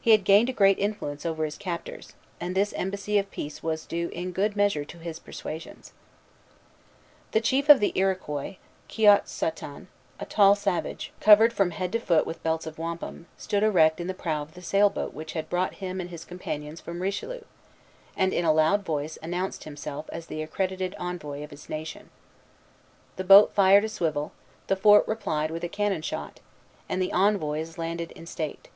[0.00, 3.86] He had gained a great influence over his captors, and this embassy of peace was
[3.86, 5.92] due in good measure to his persuasions.
[7.34, 7.40] Marie de l'Incarnation, Lettre, 14 Sept., 1645.
[7.40, 8.56] The chief of the Iroquois,
[8.88, 9.86] Kiotsaton,
[10.20, 14.06] a tall savage, covered from head to foot with belts of wampum, stood erect in
[14.06, 17.40] the prow of the sail boat which had brought him and his companions from Richelieu,
[18.16, 22.10] and in a loud voice announced himself as the accredited envoy of his nation.
[23.16, 24.30] The boat fired a swivel,
[24.68, 26.38] the fort replied with a cannon shot,
[26.88, 28.68] and the envoys landed in state.